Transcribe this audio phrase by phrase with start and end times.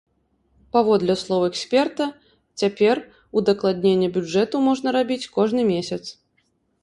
[0.75, 2.07] Паводле слоў эксперта,
[2.63, 2.95] цяпер
[3.41, 6.03] удакладненне бюджэту можна рабіць кожны месяц.